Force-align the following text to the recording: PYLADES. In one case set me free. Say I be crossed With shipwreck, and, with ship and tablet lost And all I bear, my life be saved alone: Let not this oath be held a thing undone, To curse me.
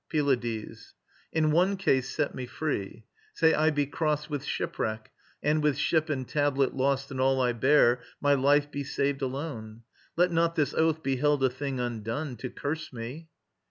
PYLADES. 0.09 0.95
In 1.31 1.51
one 1.51 1.77
case 1.77 2.09
set 2.09 2.33
me 2.33 2.47
free. 2.47 3.05
Say 3.35 3.53
I 3.53 3.69
be 3.69 3.85
crossed 3.85 4.31
With 4.31 4.43
shipwreck, 4.43 5.11
and, 5.43 5.61
with 5.61 5.77
ship 5.77 6.09
and 6.09 6.27
tablet 6.27 6.73
lost 6.75 7.11
And 7.11 7.21
all 7.21 7.39
I 7.39 7.53
bear, 7.53 8.01
my 8.19 8.33
life 8.33 8.71
be 8.71 8.83
saved 8.83 9.21
alone: 9.21 9.83
Let 10.17 10.31
not 10.31 10.55
this 10.55 10.73
oath 10.73 11.03
be 11.03 11.17
held 11.17 11.43
a 11.43 11.51
thing 11.51 11.79
undone, 11.79 12.35
To 12.37 12.49
curse 12.49 12.91
me. 12.91 13.27